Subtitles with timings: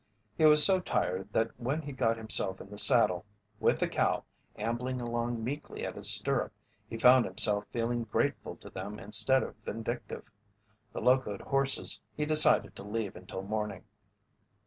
[0.35, 3.23] He was so tired that when he got himself in the saddle
[3.59, 4.23] with the cow
[4.55, 6.51] ambling along meekly at his stirrup,
[6.89, 10.23] he found himself feeling grateful to them instead of vindictive.
[10.91, 13.83] The locoed horses he decided to leave until morning.